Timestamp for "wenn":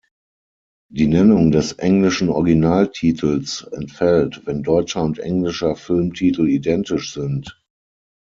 4.47-4.63